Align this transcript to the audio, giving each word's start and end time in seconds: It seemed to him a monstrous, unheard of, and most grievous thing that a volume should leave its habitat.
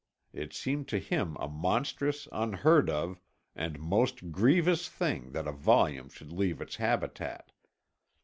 It 0.33 0.51
seemed 0.51 0.87
to 0.87 0.97
him 0.97 1.37
a 1.39 1.47
monstrous, 1.47 2.27
unheard 2.31 2.89
of, 2.89 3.19
and 3.55 3.79
most 3.79 4.31
grievous 4.31 4.89
thing 4.89 5.31
that 5.33 5.45
a 5.47 5.51
volume 5.51 6.09
should 6.09 6.31
leave 6.31 6.59
its 6.59 6.77
habitat. 6.77 7.51